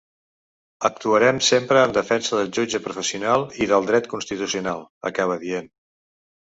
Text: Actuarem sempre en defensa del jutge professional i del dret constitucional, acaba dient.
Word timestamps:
Actuarem 0.87 1.41
sempre 1.49 1.83
en 1.89 1.93
defensa 1.99 2.41
del 2.41 2.51
jutge 2.59 2.83
professional 2.89 3.47
i 3.67 3.71
del 3.75 3.89
dret 3.93 4.13
constitucional, 4.17 4.87
acaba 5.15 5.41
dient. 5.49 5.75